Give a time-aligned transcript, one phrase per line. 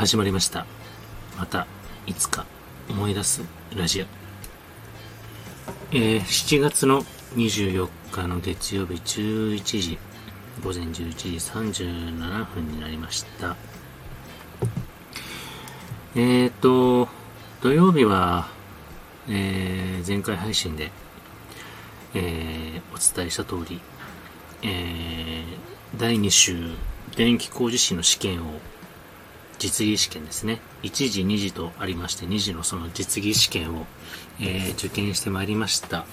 [0.00, 0.64] 始まりました。
[1.36, 1.66] また
[2.06, 2.46] いつか
[2.88, 3.42] 思い出す
[3.76, 4.06] ラジオ。
[5.92, 7.02] えー、7月の
[7.34, 9.98] 24日の月曜日11時
[10.64, 13.56] 午前11時37分になりました。
[16.14, 17.06] えっ、ー、と
[17.60, 18.48] 土曜日は、
[19.28, 20.90] えー、前回配信で、
[22.14, 23.82] えー、お伝えした通り、
[24.62, 26.56] えー、第2週
[27.16, 28.60] 電気工事士の試験を
[29.60, 30.60] 実技試験ですね。
[30.82, 33.86] 1時、2時とありまして、2時のその実技試験を、
[34.40, 36.06] えー、受験してまいりました。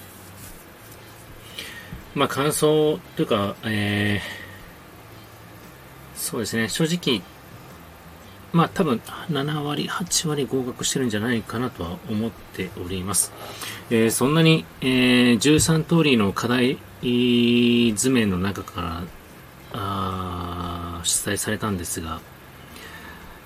[2.14, 7.22] まあ、感想というか、えー、そうですね、正直、
[8.52, 13.32] まあ多分7割、8割合格してるんじゃないかなとは思っております。
[13.90, 16.78] えー、そんなに、えー、13通りの課題
[17.94, 19.02] 図面の中から
[19.72, 22.20] あ出題されたんですが、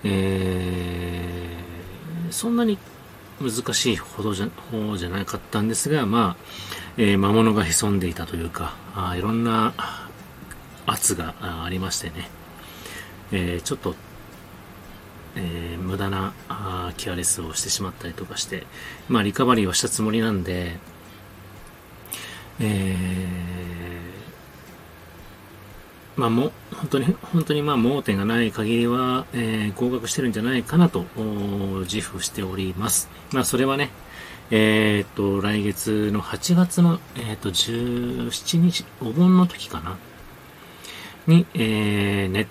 [0.05, 2.79] えー、そんなに
[3.41, 6.45] 難しいほどじゃ方じゃなかったんですが、まあ、
[6.97, 9.75] えー、魔物が潜んでいたというか、あいろんな
[10.87, 12.29] 圧がありましてね、
[13.33, 13.95] えー、ちょっと、
[15.37, 18.67] えー、無駄なあケアレスをしてしまったりとかして、
[19.09, 20.77] まあ、リカバリーはしたつもりなんで、
[22.61, 24.12] えー、
[26.17, 31.07] まあ、も、本当に、本当にまあ、盲点がない限りは、えー、合格してるんじゃないかなと、
[31.81, 33.09] 自負しております。
[33.33, 33.91] まあ、それはね、
[34.51, 39.97] えっ、と、来月の8月の、えっ、と、17日、お盆の時かな
[41.27, 42.47] に、えー、ネ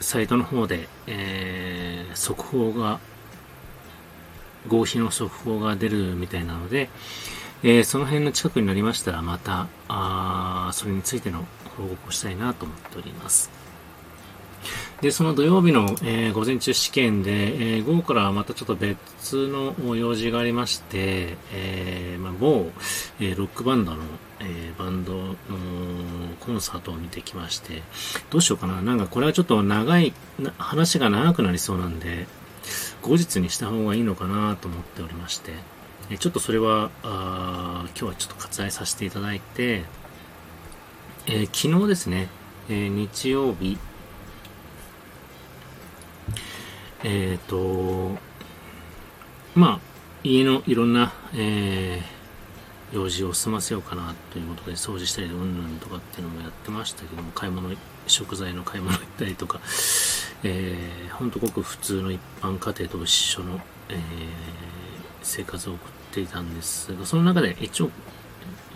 [0.00, 3.00] サイトの方で、えー、速報が、
[4.66, 6.88] 合否の速報が出るみたいなので、
[7.62, 13.50] えー、その辺の近くになりましたら、また、あそれについての報告をしたいなと思っております。
[15.00, 22.70] で、その土曜日の、えー、午前中試験で、えー、午後からまたちょっと別の用事がありまして、えー、まあ、某、
[23.20, 23.98] えロックバンドの、
[24.40, 25.36] えバンドの
[26.40, 27.82] コンサートを見てきまして、
[28.30, 28.80] どうしようかな。
[28.80, 30.14] なんかこれはちょっと長い、
[30.56, 32.26] 話が長くなりそうなんで、
[33.02, 35.52] 後日にした方がいいのかなと思っておりまして、
[36.14, 39.82] ちょっとそれは、あ今日はちょっと割愛させていただいて、
[41.26, 42.28] え昨日ですね、
[42.68, 43.76] え日曜日、
[47.02, 48.18] えっ、ー、と、
[49.56, 49.80] まあ、
[50.22, 57.74] 家のいろんな、えー、用事を済ませようかなということで掃除したりうんぬんとかっていうのもやってましたけども、買い物、
[58.06, 59.60] 食材の買い物行ったりとか、
[60.44, 63.98] えー、ほんとごく普通の一般家庭と一緒の、えー、
[65.26, 67.90] 生活を送っていたんですが、その中で一応、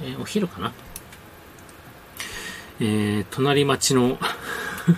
[0.03, 0.72] えー、お昼かな、
[2.81, 4.19] えー、隣町の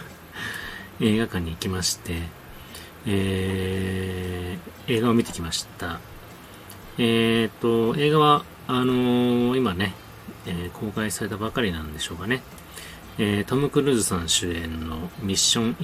[1.00, 2.22] 映画館に行きまして、
[3.06, 6.00] えー、映画を見てきました。
[6.98, 9.94] えー、と、映画は、あのー、今ね、
[10.46, 12.42] えー、公開されたばかりなんでしょうかね。
[13.18, 15.76] えー、トム・クルーズさん主演のミッション・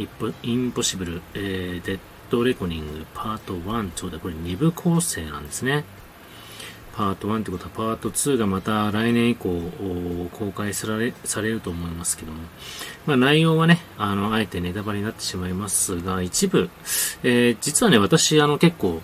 [0.42, 1.98] インポッシブル、えー、デッ
[2.30, 5.84] ド・レコニングパート1、ちょうどこれ2部構成なんですね。
[6.98, 9.48] パート1ってことはパート2がまた来年以降
[10.32, 12.38] 公開されされると思いますけども、
[13.06, 16.70] まあ、内容はね、あの、あえてネタバレになってしまいますが、一部、
[17.22, 19.00] えー、実はね、私、あの、結構、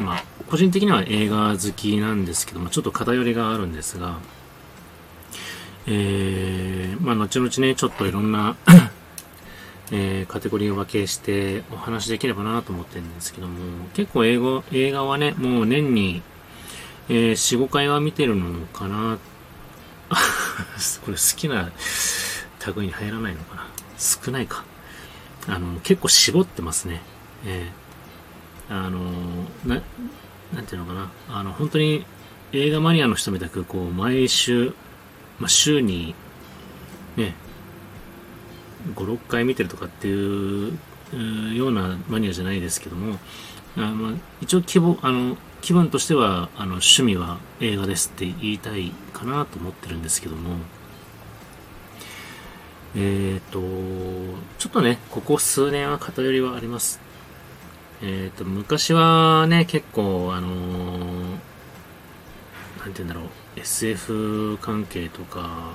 [0.00, 4.18] まあ、個人的には映画好きなんですけども、ちょっと偏りがあるんですが、
[5.86, 8.56] えー、まあ、後々ね、ちょっといろんな
[9.92, 13.54] えー、カテゴリーを分けしてお話できればなと思ってるんですけども、
[13.94, 16.22] 結構英語、映画はね、もう年に
[17.08, 19.18] えー、4、5回は見てるのかな
[21.04, 21.70] これ好きな
[22.74, 24.64] 類に入らないのかな少ないか。
[25.46, 27.00] あの、結構絞ってますね。
[27.44, 29.00] えー、あの、
[29.64, 29.80] な、
[30.52, 31.10] なんていうのかな。
[31.28, 32.04] あの、本当に
[32.52, 34.74] 映画マニアの人みたく、こう、毎週、
[35.38, 36.16] まあ、週に、
[37.16, 37.36] ね、
[38.94, 40.78] 5、6回見てるとかっていう
[41.54, 43.18] ようなマニアじゃないですけども、
[43.76, 50.56] あまあ、一応希望、あの、気分としては、あの、趣味は映画ですって言いたいかなと思ってるんですけども、
[52.94, 53.60] えっ、ー、と、
[54.58, 57.00] ちょっとね、ここ数年は偏りはあります。
[58.02, 61.20] えっ、ー、と、昔はね、結構、あのー、
[62.80, 63.24] なんて言うんだろう、
[63.56, 65.74] SF 関係とか、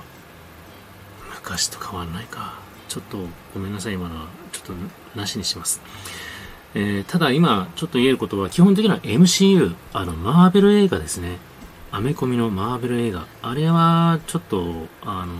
[1.34, 2.61] 昔と変わんないか。
[2.92, 3.16] ちょっと
[3.54, 4.26] ごめんなさい、今のは。
[4.52, 4.74] ちょっと
[5.18, 5.80] なしにします。
[6.74, 11.38] えー、ただ今ちょっと言えることは基本的には MCU、あの、マーベル映画ですね。
[11.90, 13.26] アメコミのマーベル映画。
[13.40, 15.32] あれはちょっと、あの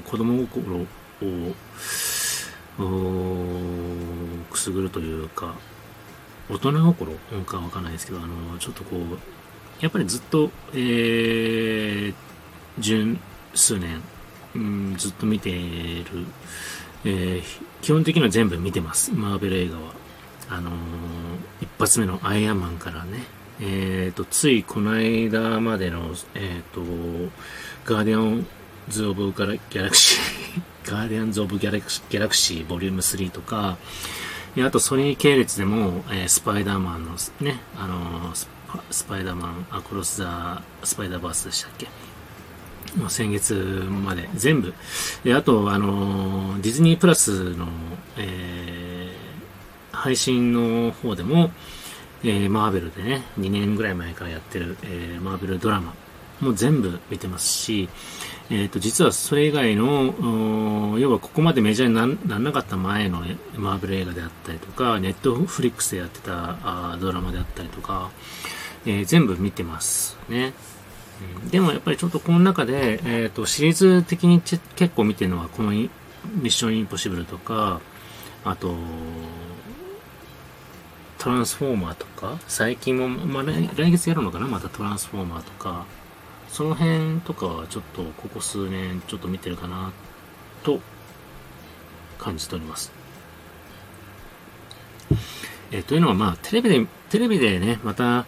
[0.00, 0.86] ー、子供心を、
[4.50, 5.56] くすぐるというか、
[6.48, 7.12] 大人心
[7.44, 9.18] かわかんないですけど、あの、ちょっとこう、
[9.82, 12.14] やっぱりずっと、えー、
[12.78, 13.18] 十
[13.54, 14.00] 数年、
[14.54, 16.24] うん、ずっと見ている、
[17.04, 17.42] えー、
[17.82, 20.04] 基本的には全部見てます、マーベル映画は。
[20.50, 20.74] あのー、
[21.60, 23.24] 一発目のアイアンマンからね、
[23.60, 26.80] え、ー、と、ついこの間までの、え、ー、と、
[27.84, 28.46] ガーディアン
[28.88, 33.78] ズ・オブ・ギャラクシー、 ガーディアンズ・オブ・ギャラクシー、ギャラクシーボリューム3とか、
[34.56, 38.46] あとソニー系列でも、えー、スパイダーマンのね、あのー、
[38.90, 41.88] スパイダーマン、アクロス・ザ・スパイダーバースでしたっけ？
[43.08, 44.74] 先月まで全部。
[45.24, 47.68] で、あと、あの、ディズニープラスの、
[48.16, 51.50] えー、配信の方でも、
[52.22, 55.94] えー、マーベルでね、2年ぐらい前からやってる、えー、マーベルドラマ
[56.40, 57.88] も全部見てますし、
[58.50, 61.94] えっ、ー、と、実はそれ以外の、要はここまでメジャーに
[62.28, 63.22] ならなかった前の
[63.56, 68.10] マーベル映画であったりとか、ネットフリックスでやってたあドラマであったりとか、
[68.86, 70.52] えー、全部見てますね。
[71.50, 74.60] でもやっぱりちょっとこの中で、えっ、ー、と、シリーズ的に結
[74.94, 75.90] 構見てるのは、このミ
[76.44, 77.80] ッションインポッシブルとか、
[78.44, 78.74] あと、
[81.18, 84.46] トランスフォーマーとか、最近も、まあ、来月やるのかな？
[84.46, 85.86] またトランスフォーマーとか、
[86.48, 89.92] その辺とかはちょっとここ数年ちょっと見てるかな、
[90.62, 90.80] と
[92.18, 92.92] 感じております。
[95.70, 98.26] えー、というのはまあ、テレビで、テレビでね、また、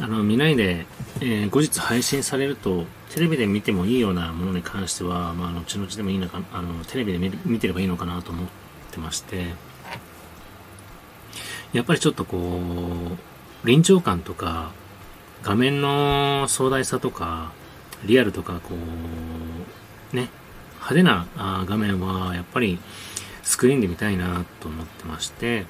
[0.00, 0.86] あの、見ないで、
[1.20, 8.46] えー、後日配信されると、テレビで見てもいいようなものに関しては、まあ、後々でもいいのか、あの、テレビで見見てればいいのかなと思っ
[8.90, 9.46] てまして、
[11.72, 14.72] やっぱりちょっとこう、臨場感とか、
[15.42, 17.52] 画面の壮大さとか、
[18.04, 18.74] リアルとか、こ
[20.12, 20.28] う、ね、
[20.74, 21.26] 派手な
[21.66, 22.80] 画面は、やっぱり
[23.44, 25.66] スクリーンで見たいなと思ってまして、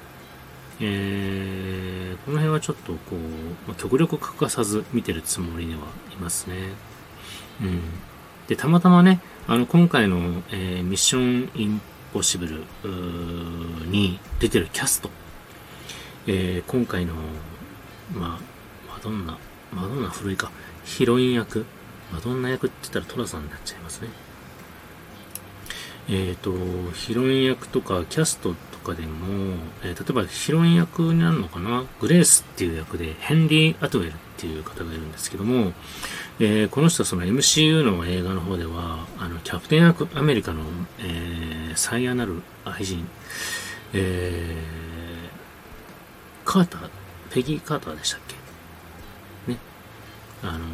[0.81, 5.81] えー、この辺はちょっとこう、ま、極力欠かさず見てるつもりでは
[6.13, 6.55] いますね。
[7.61, 7.81] うん。
[8.47, 11.81] で、たまたまね、あの、今回の、えー、ミッションイン
[12.13, 12.63] ポッシブル
[13.89, 15.09] に出てるキャスト、
[16.27, 17.13] えー、今回の、
[18.13, 18.39] ま
[18.89, 19.37] あ、マドンナ、
[19.73, 20.51] マドンナ古いか、
[20.83, 21.65] ヒロイン役、
[22.11, 24.09] マドンナ役って言ったらトラさんになっちゃいますね。
[26.07, 26.51] えっ、ー、と、
[26.91, 28.55] ヒロイン役とかキャストと
[28.85, 31.83] かでも、えー、例えばヒロイン役になるのかな？
[31.99, 35.73] グレースっていう役でヘンリー・アトウェルっていう方がいるんですけども、
[36.39, 40.63] えー、この人はその MCU の映画の方では、あの、キャプテンアメリカの、
[40.99, 43.07] えー、最愛なる愛人、
[43.93, 46.89] えー、カーター、
[47.31, 49.53] ペギー・カーターでしたっけ？
[49.53, 49.59] ね。
[50.43, 50.65] あの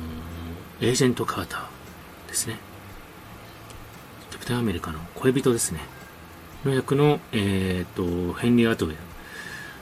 [0.81, 2.57] エージェント・カーターですね。
[4.31, 5.81] キャプテンアメリカの恋人ですね。
[6.66, 8.96] の役の、えっ、ー、と、ヘンリー・アトウェ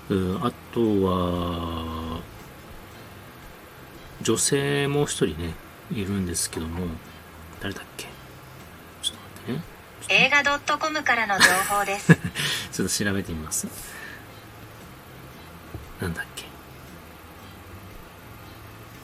[0.09, 0.39] ル。
[0.45, 2.21] あとは、
[4.21, 5.53] 女性もう一人ね、
[5.91, 6.87] いるんですけども、
[7.59, 8.05] 誰だっけ？
[9.01, 9.63] ちょっと待ってね。
[10.09, 12.15] 映画 .com からの情報です。
[12.71, 13.67] ちょっと調べてみます。
[16.01, 16.45] なんだっけ？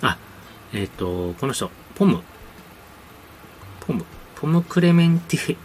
[0.01, 0.18] あ、
[0.74, 2.21] えっ、ー、と、この人、ポム。
[3.81, 4.06] ポム。
[4.36, 5.57] ポムクレメンティ、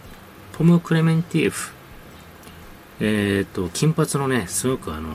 [0.53, 1.71] ポムクレメンティエフ。
[3.03, 5.09] えっ、と、金髪のね、すごくあの、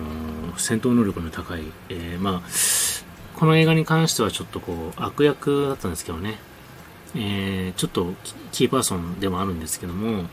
[0.58, 6.38] 戦闘能力の高い、えー、まあ、この映画に関してはちょっとこう、悪役だったんですけどね、
[7.14, 8.12] えー、ちょっと
[8.50, 10.24] キーパーソンでもあるんですけども、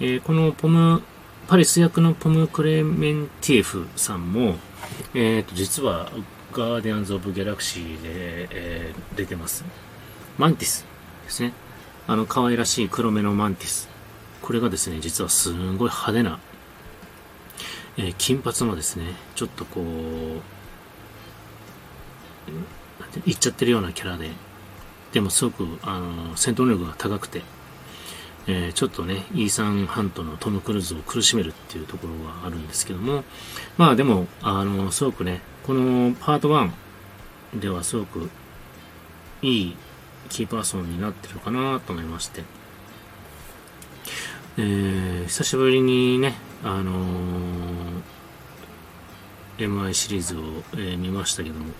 [0.00, 1.02] えー、このポム、
[1.48, 4.56] パリス役のポム・クレメンティエフさんも、
[5.14, 6.10] え、ー、と、実は、
[6.52, 9.64] ガーディアンズ・オブ・ギャラクシーで、えー、出てます。
[10.38, 10.86] マンティス
[11.24, 11.52] ですね。
[12.06, 13.88] あの可愛らしい黒目のマンティス。
[14.42, 16.40] これがですね、実はすんごい派手な、
[18.02, 19.04] え、金髪のですね、
[19.34, 19.84] ちょっとこう、
[23.28, 24.30] いっちゃってるようなキャラで、
[25.12, 27.42] でもすごく、あの、戦闘力が高くて、
[28.46, 33.22] えー、ちょっとね、イーサン・ハントのトム・クルーズを苦しめるっていうところがあるんですけども、
[33.76, 36.70] まあでも、あの、すごくね、このパート1
[37.60, 38.30] ではすごく
[39.42, 39.76] いい
[40.30, 42.44] キーパーソンになってるかなと思いまして、
[44.56, 50.40] えー、久しぶりにね、あのー、MI シリーズを、
[50.74, 51.72] えー、見ましたけども、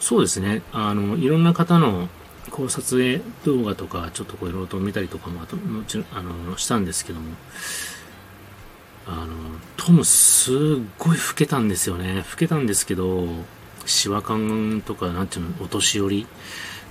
[0.00, 2.08] そうですね、あの、いろんな方の
[2.50, 5.46] 考察動画とか、ちょっとこういろいろと見たりとかも、も
[5.84, 7.34] ちろん、あの、したんですけども、
[9.06, 9.26] あの、
[9.76, 10.56] トムすっ
[10.98, 12.24] ごい老けたんですよね。
[12.30, 13.26] 老けたんですけど、
[13.86, 16.26] シワ感とか、なんていうの、お年寄り。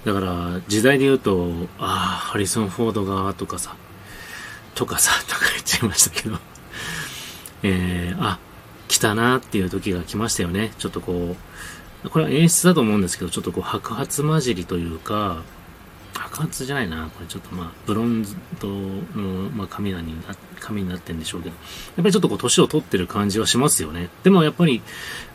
[0.06, 1.88] だから、時代で言うと、ああ、
[2.32, 3.76] ハリソン・フォードが、とかさ、
[4.74, 6.38] とかさ、とか言っちゃいましたけど、
[7.64, 8.40] えー、あ、
[8.88, 10.72] 来たなっていう時が来ましたよね。
[10.78, 11.36] ちょっとこ
[12.04, 15.44] う、これは演出だと思うんですけど、ちょっとこう白髪混じりというか、
[16.14, 17.10] 白髪じゃないな。
[17.14, 20.16] これちょっとまあ、ブロンズとの、まあ、髪に、
[20.60, 24.10] 髪になってんでしょうけど、やっぱりちょっとこう、年を取ってる感じはしますよね。
[24.24, 24.82] でもやっぱり、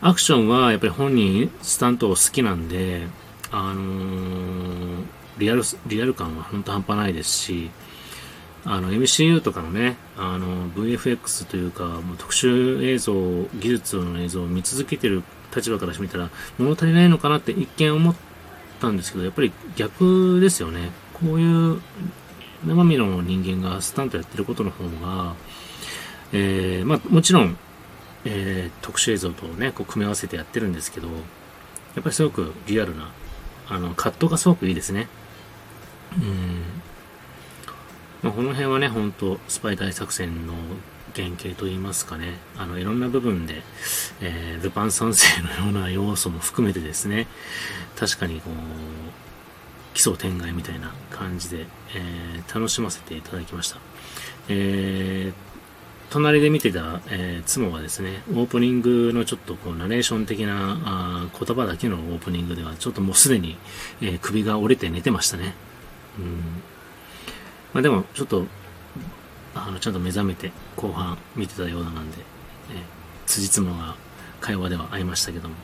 [0.01, 3.07] アクションはやっぱり本人、スタント好きなんで、
[3.51, 5.03] あのー、
[5.39, 7.71] リアル、リアル感は本当半端ないですし、
[8.69, 13.13] あの MCU とかのね、あの VFX というか、もう特殊映像、
[13.57, 15.23] 技術の映像を見続けてる
[15.55, 18.15] 立場からしてみたら、物足りないのかなって一見思っ
[18.81, 20.91] たんですけど、やっぱり逆ですよね。
[21.13, 21.81] こういう
[22.65, 25.35] 生身の人間がスタントやってることの方が、
[26.33, 27.57] えー、まあもちろん、
[28.25, 31.13] えー、特殊映像とね、こう組み合わせてやってるんですけど、や
[32.01, 33.11] っぱりすごくリアルな、
[33.69, 35.07] あの、カットがすごくいいですね。
[36.17, 36.86] うん。
[38.23, 40.53] まあ、この辺はね、本当スパイ大作戦の
[41.15, 43.61] 原型といいますかね、あの、いろんな部分で、
[44.21, 47.27] えー、ルパン三世のような要素も含めてですね、
[47.95, 48.53] 確かにこう、
[49.95, 53.79] 奇想天外みたいな感じで、えー、楽しませていただきました。
[54.49, 63.57] えー、隣で見てた、えー、妻はですね、オープニングのちょっとこうナレーション的なあ言葉だけのオープニングでは、ちょっともうすでに、
[64.01, 65.53] えー、首が折れて寝てましたね。
[66.19, 66.76] うん
[67.73, 68.45] まあ、でも、ちょっと、
[69.55, 72.17] あの、ちゃんと目覚めて、後半見てたようななんで、
[72.71, 72.77] えー、
[73.25, 73.95] 辻褄が
[74.39, 75.55] 会話ではありましたけども。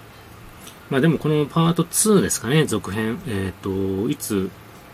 [0.89, 3.19] まあでも、このパート2ですかね、続編。
[3.27, 4.49] えっ、ー、と、いつ、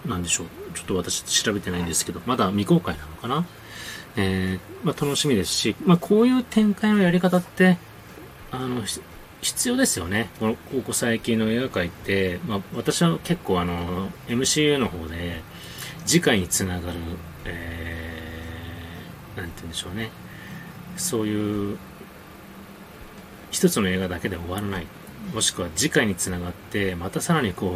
[0.06, 0.48] なんでしょう。
[0.74, 3.46] ちょっと私調べてないんですけど、まだ未公開なのかな
[4.16, 7.78] えー、まあ楽しみですし、まあこういう展開のやり方って、
[8.52, 8.84] あの、
[9.42, 10.30] 必要ですよね。
[10.40, 15.42] この、ここ最近の映画界って、まあ私は結構あの、MCU の方で、
[16.10, 16.98] 次回につながる、
[17.46, 20.10] えー、なんて言うんでしょうね。
[20.98, 21.78] そういう、
[23.52, 24.88] 一つの映画だけで終わらない。
[25.36, 27.76] もしくは次回につながって、またさらにこ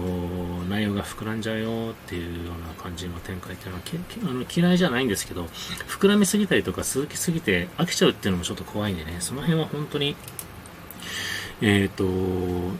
[0.65, 5.45] う、内容が膨らんじゃうよっていうような感じの展開っていうのはあの嫌いじゃないんですけど、
[5.87, 10.15] 膨らみすぎたりとか続きすぎて飽きちゃうっていうのもちょっと怖いんでね、その辺は本当に、
[11.61, 12.75] えっ、ー、と、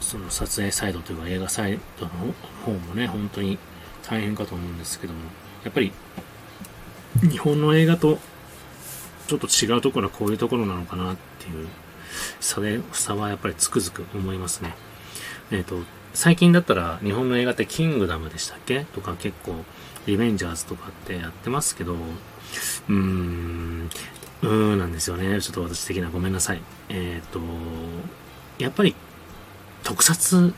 [0.00, 2.12] その撮影サイドというか映画サイドの
[2.64, 3.58] 方もね、本当に
[4.08, 5.20] 大変かと思うんですけども、
[5.64, 5.92] やっぱり
[7.22, 8.18] 日本の映画と
[9.26, 11.68] ちょっと違うところはこういうところなのかなっていう
[12.40, 14.74] 差で、差はやっぱりつくづく思いますね。
[15.50, 15.76] えっ、ー、と、
[16.12, 18.84] 最近だったら日本の映画ってキングダムでしたっけ？
[18.84, 19.64] とか結構
[20.06, 23.90] リベンジャーズとかってやってますけど、うーん、
[24.42, 25.40] うーんなんですよね。
[25.40, 26.60] ちょっと私的なごめんなさい。
[26.88, 27.40] えっ、ー、と、
[28.58, 28.94] やっぱり
[29.82, 30.52] 特撮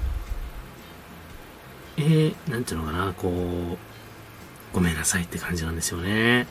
[1.99, 6.47] えー、なんていうのかな、こう、ごめんなさいって感じなんですよね。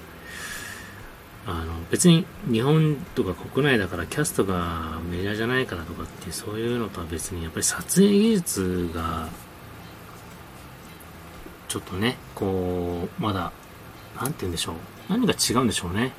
[1.47, 9.29] あの、別に日本とか国内だからキャストがメジャーじゃないからとかってそういうのとは別にやっぱり撮影技術が
[11.67, 13.51] ちょっとね、こう、まだ、
[14.15, 14.75] なんて言うんでしょう。
[15.09, 16.13] 何が違うんでしょうね。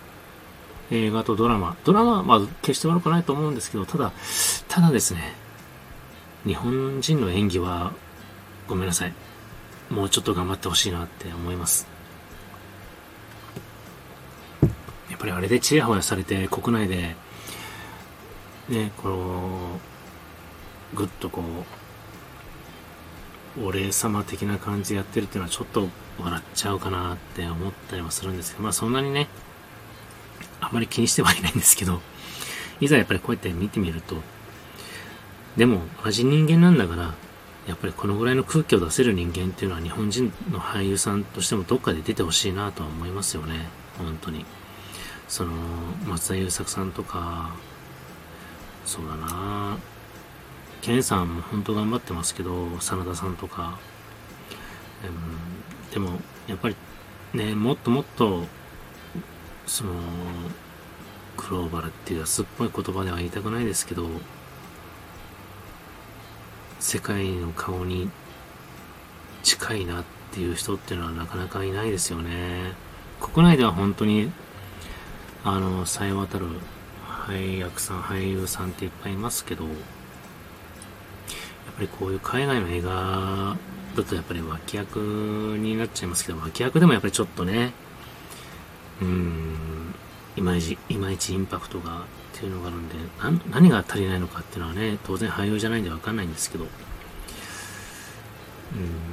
[0.91, 1.77] 映画とドラマ。
[1.85, 4.13] ドラマは、まあ、決して悪くないと思うんですけど、ただ、
[4.69, 5.35] ただですね、
[6.45, 7.93] 日本人の演技は
[8.69, 9.13] ごめんなさい。
[9.91, 11.87] もうちょっと頑張ってほしいなって思います。
[15.09, 17.15] やっぱりあれでチヤホヤされて国内で、
[18.69, 19.81] ね、この、
[20.95, 21.43] ぐっとこ
[23.59, 25.89] う、お礼様的な感じでやってるっていうのはちょっと
[26.21, 29.29] 笑っちゃうかなって思ったりもするんですけど、まあそんなにね、
[30.61, 32.01] あまり気にしてはいないんですけど、
[32.81, 34.17] いざやっぱりこうやって見てみると、
[35.57, 37.15] でも同じ人間なんだから、
[37.67, 43.69] やっぱりこのぐらいの空気を出せる人間っていうのは日本人の俳優さんとしてもどっかで出てほしいなとは思いますよね。
[43.99, 44.45] 本当に。
[45.29, 45.53] その、
[46.07, 47.57] 松田優作さんとか、
[48.85, 49.77] そうだな
[50.81, 53.79] ケンさんも本当頑張ってますけど、真田さんとか、
[55.05, 56.77] うん、でも、やっぱり
[57.35, 58.45] ね、もっともっと、
[59.67, 59.93] その、
[61.37, 64.09] グローバルっていう安っぽい言葉では言いたくないですけど、
[66.81, 68.11] 世界の顔に
[69.43, 72.73] 近いなっていう人っていうのはなかなかいないですよね。
[73.21, 74.31] 国内では本当に、
[75.45, 76.47] あの、さえ渡る
[77.09, 79.75] 俳役さん、俳優さんっていっぱいいますけど、やっ
[81.77, 83.57] ぱりこういう海外の映画
[83.97, 84.97] だとやっぱり脇役
[85.59, 87.73] になっちゃいますけど、脇役でもやっぱりちょっとね、
[89.01, 89.95] うーん、
[90.37, 92.05] いまいち、いまいちインパクトが
[92.37, 92.95] っていうのがあるんで、
[93.51, 96.67] 何が足りないのかっていうのはね、当然俳優じゃないんでわかんないんですけど、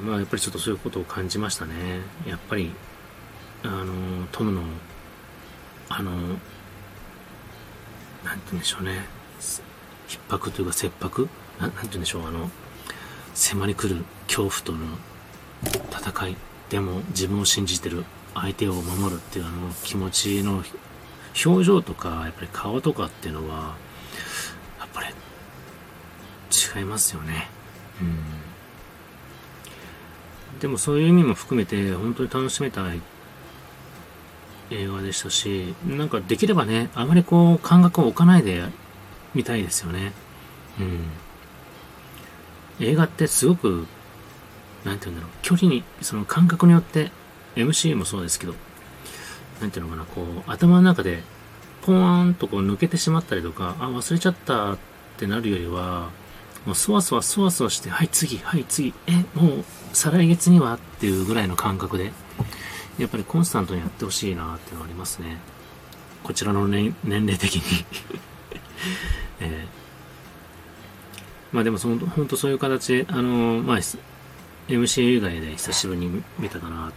[0.01, 1.73] うん、まあやっぱりちょっとそういうことを感じましたね。
[2.27, 2.71] やっぱり、
[3.63, 4.61] あの、トムの、
[5.87, 6.37] あの、なんて
[8.25, 9.05] 言うんでしょうね、
[10.09, 11.29] 逼迫というか切迫？
[11.59, 12.49] ななんて言うんでしょう、あの、
[13.33, 14.79] 迫り来る恐怖との
[15.91, 16.35] 戦い。
[16.69, 18.03] でも自分を信じてる。
[18.35, 20.63] 相手を守るっていうあの気持ちの
[21.45, 23.75] 表情とか、やっぱり顔とかっていうのは、
[24.79, 25.07] やっぱり
[26.77, 27.49] 違いますよね。
[28.01, 28.17] うん。
[30.59, 33.01] でもそういう意味も含めて本当に楽しめたい
[34.69, 38.63] 映画でしたし、なんかできればね、あまりこう感覚を置かないで
[39.33, 40.13] 見たいですよね。
[40.79, 41.09] うん。
[42.79, 43.87] 映画ってすごく、
[44.83, 47.11] なんて言うんだろう、距離に、その感覚によって、
[47.55, 48.55] MC もそうですけど、
[49.63, 51.23] なんていうのかな、こう、頭の中で、
[51.83, 54.77] ポーンとこう抜けてしまったりとか、あ、忘れちゃったっ
[55.17, 56.09] てなるよりは、
[56.65, 62.11] もうそわそわそわそわして、はい次、はい次、え、もう再来月にはっていうぐらいの感覚で、
[62.97, 65.37] やっぱりコンスタントにやってほしいなっていうのはありますね。
[66.23, 67.85] こちらの年年齢的に
[69.39, 73.79] えー、まあでもその、本当そういう形で、あのー、まあ、
[74.67, 76.91] MCU 以外で久しぶりに見たかな。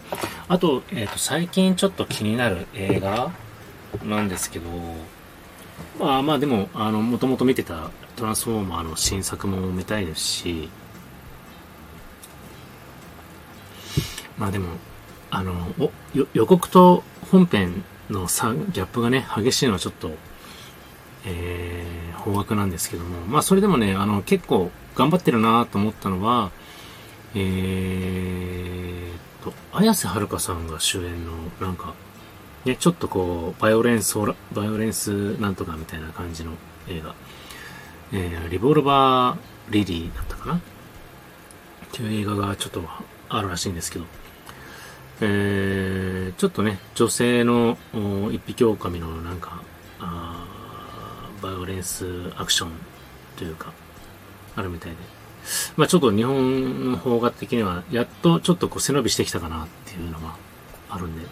[0.49, 3.33] あと、えっ、ー、と、最近ちょっと気になる映画
[4.05, 4.71] なんですけど、
[5.99, 10.69] まあまあでも、あの、もともと見てたトランスフォーマーの新作も見たいですし、
[14.39, 14.69] まあでも、
[15.31, 15.91] あの、お
[16.35, 20.13] 予告と本編の差、ギャップがね、激しいのはちょっと、
[21.25, 26.51] えー、方角なんですけども、まあそれでもね、あの、結構頑張ってるなと思ったのは、
[27.39, 31.93] えーと、綾瀬はるかさんが主演の、なんか、
[32.65, 36.53] ね、ちょっとこう、バイオレンス、バイオレンスなんとかみたいな感じの
[36.89, 37.15] 映画。
[38.13, 40.55] えー、リボルバー・リリーだったかな？
[40.57, 40.61] っ
[41.93, 42.83] ていう映画がちょっと
[43.29, 44.07] あるらしいんですけど、
[45.21, 47.77] えー、ちょっとね、女性の
[48.33, 49.61] 一匹狼のなんか、
[51.43, 52.07] バイオレンス
[52.39, 52.71] アクション
[53.37, 53.73] というか、
[54.57, 54.97] あるみたいで。
[55.77, 60.37] まあちょっと日本の方画的には、やっとちょっとこう背伸びしてきたかなっていうのが
[60.91, 61.27] あるんで、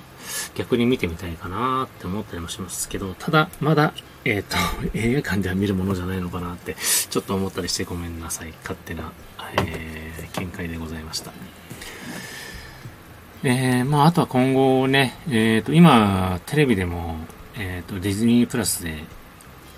[0.55, 3.92] 逆に見てみたいかなって思ったりもしますけど、ただ、まだ、
[4.24, 4.57] えっ、ー、と、
[4.98, 6.77] 映画館では見るものじゃないのかなって、
[7.11, 8.55] ちょっと思ったりしてごめんなさい。
[8.62, 9.12] 勝手な、
[9.57, 11.33] えー、見解でございました。
[13.42, 17.16] えー、まあ、あとは今後ね、えっ、ー、と、今、テレビでも、
[17.57, 19.05] えっ、と、ディズニープラスで、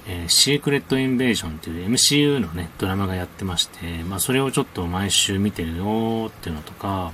[0.09, 7.13] えー、シークレットインベージョンっていう MCU のね、ドラマがやってまして、まあ、それをちょっと毎週見てるよっていうのとか、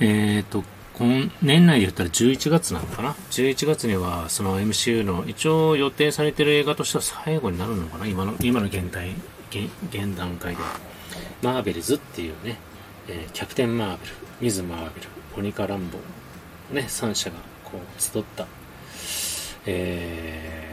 [0.00, 8.06] えっ、と、今年内で言ったら11月なのかな ?11 月にはその MCU の一応予定されてる映画としては最後になるのかな？
[8.06, 9.10] 今の、今の現代、
[9.50, 10.62] 現現段階で。
[11.42, 12.58] マーベルズっていうね、
[13.08, 15.98] えー、キャプテン・マーベル、ミズ・マーベル、モニカ・ランボ、
[16.74, 18.46] ね、3社がこう集った、
[19.66, 20.69] えー、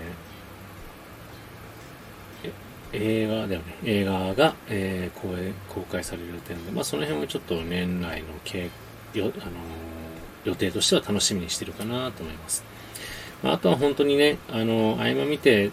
[2.93, 8.69] 映画だよね、映画が、えー、公公開される予定なので、まあ、その辺はちょっと年内の計
[9.13, 9.33] よ、あのー、
[10.45, 12.63] 予定としては楽しみにしてるかなと思います。
[13.43, 15.71] まあ、あとは本当にね、あの合間見て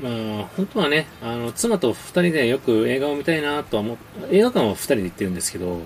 [0.00, 3.96] まあ、本当はね、あの、妻と二人でよく映画を見たいなとは思っ、
[4.30, 5.80] 映画館は二人で行ってるんですけど、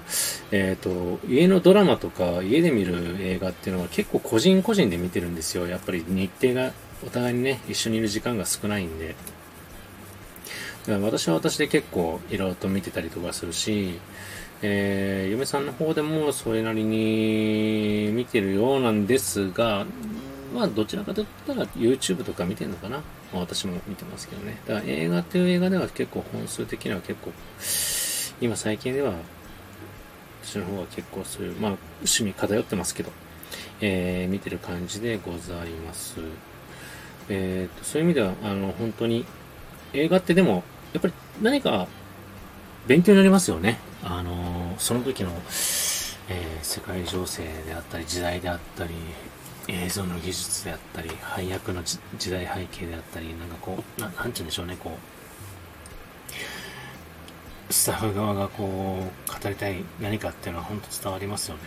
[0.52, 5.66] えっ、ー、と、家のドラマとか家で見る映画っていうのは結構個人個人で見てるんですよ。
[5.66, 6.72] やっぱり日程が
[7.04, 9.16] お互いにね、一緒にいる時間が少ないんで。
[10.88, 13.98] 私は私で結構いろいろと見てたりとかするし、
[14.62, 19.84] えー、嫁さんの方でもそれなりに見てるようなんですが、
[20.54, 23.02] まあ、どちらかといったら YouTube とか見てるのかな。
[23.34, 24.58] 私も見てますけどね。
[24.66, 27.32] だから映画っていう映画では結構本数的には結構、
[28.40, 29.12] 今最近では、
[30.42, 33.10] 私の方は結構そういう、まあ、趣味偏ってますけど、
[33.80, 36.16] えー、見てる感じでございます。
[37.28, 39.24] えー、と、そういう意味では、あの、本当に、
[39.92, 40.62] 映画ってでも、
[40.96, 41.86] やっぱり何か
[42.86, 43.78] 勉強になりますよね。
[44.02, 48.94] あの、その時の、えー、世界情勢であったり、時代であったり、
[49.68, 54.96] 映像の技術であったり、配役の時代背景であったり、なんかこう、ななんて言うんでしょうね、こ
[57.70, 61.62] う、スタッフ側がこう、語りたい何かっていうのは本当伝わりますよね。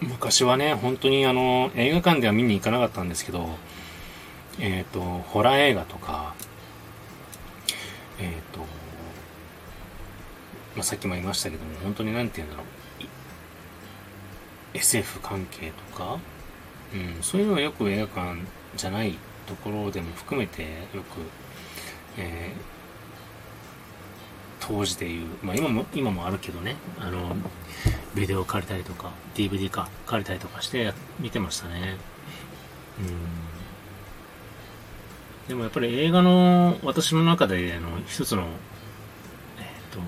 [0.00, 0.08] うん。
[0.10, 3.48] 昔はね、本当にあの、映画館では見に行かなかったんですけど、
[4.58, 6.34] えっ、ー、と、ホラー映画とか、
[8.18, 8.60] えっ、ー、と、
[10.71, 12.66] まあ、さっきも言いましたけども、本当に何て言うんだろう。
[14.74, 16.18] SF 関係とか、
[16.94, 18.40] うん、そういうのはよく映画館
[18.76, 19.16] じゃない
[19.46, 21.20] ところでも含めてよく、
[22.18, 27.36] えー、当時でいう、まあ今も、今もあるけどね、あの、
[28.14, 31.96] ビデオ借りたりとか、DVD か借りたりとかして見てましたね。
[32.98, 33.52] うん
[35.48, 38.46] でもやっぱり映画の私の中での一つの、えっ、
[39.90, 39.98] と